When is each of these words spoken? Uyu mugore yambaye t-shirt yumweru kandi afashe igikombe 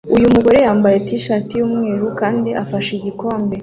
Uyu 0.17 0.27
mugore 0.35 0.57
yambaye 0.65 0.97
t-shirt 1.07 1.47
yumweru 1.59 2.05
kandi 2.19 2.49
afashe 2.63 2.91
igikombe 2.99 3.55